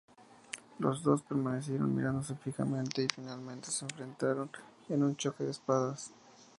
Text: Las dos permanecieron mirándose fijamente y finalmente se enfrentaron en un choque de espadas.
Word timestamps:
Las 0.79 1.03
dos 1.03 1.21
permanecieron 1.21 1.93
mirándose 1.95 2.33
fijamente 2.35 3.03
y 3.03 3.07
finalmente 3.13 3.69
se 3.69 3.85
enfrentaron 3.85 4.49
en 4.89 5.03
un 5.03 5.15
choque 5.15 5.43
de 5.43 5.51
espadas. 5.51 6.09